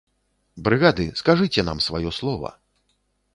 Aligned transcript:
Брыгады, 0.67 1.05
скажыце 1.21 1.67
нам 1.69 1.83
сваё 1.89 2.15
слова. 2.21 2.51